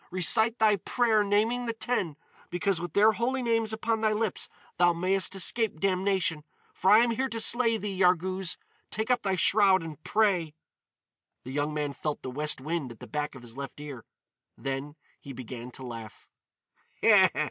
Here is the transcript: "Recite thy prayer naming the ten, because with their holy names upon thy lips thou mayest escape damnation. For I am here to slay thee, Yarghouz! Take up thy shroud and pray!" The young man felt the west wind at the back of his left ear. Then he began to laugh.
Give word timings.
"Recite 0.09 0.57
thy 0.57 0.77
prayer 0.77 1.23
naming 1.23 1.67
the 1.67 1.73
ten, 1.73 2.15
because 2.49 2.81
with 2.81 2.93
their 2.93 3.11
holy 3.11 3.43
names 3.43 3.71
upon 3.71 4.01
thy 4.01 4.13
lips 4.13 4.49
thou 4.79 4.93
mayest 4.93 5.35
escape 5.35 5.79
damnation. 5.79 6.43
For 6.73 6.89
I 6.89 7.03
am 7.03 7.11
here 7.11 7.29
to 7.29 7.39
slay 7.39 7.77
thee, 7.77 7.95
Yarghouz! 7.99 8.57
Take 8.89 9.11
up 9.11 9.21
thy 9.21 9.35
shroud 9.35 9.83
and 9.83 10.03
pray!" 10.03 10.55
The 11.43 11.51
young 11.51 11.71
man 11.75 11.93
felt 11.93 12.23
the 12.23 12.31
west 12.31 12.59
wind 12.59 12.91
at 12.91 12.99
the 12.99 13.05
back 13.05 13.35
of 13.35 13.43
his 13.43 13.55
left 13.55 13.79
ear. 13.79 14.03
Then 14.57 14.95
he 15.19 15.33
began 15.33 15.69
to 15.69 15.85
laugh. 15.85 16.27